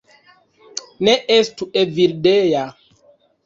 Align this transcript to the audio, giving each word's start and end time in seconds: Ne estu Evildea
Ne 1.11 1.15
estu 1.37 1.69
Evildea 1.85 2.67